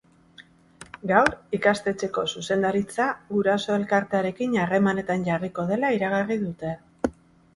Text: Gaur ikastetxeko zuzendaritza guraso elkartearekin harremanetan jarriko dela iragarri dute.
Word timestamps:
Gaur 1.09 1.27
ikastetxeko 1.57 2.23
zuzendaritza 2.39 3.05
guraso 3.35 3.75
elkartearekin 3.79 4.57
harremanetan 4.63 5.27
jarriko 5.29 5.67
dela 5.73 5.91
iragarri 5.99 6.39
dute. 6.47 6.73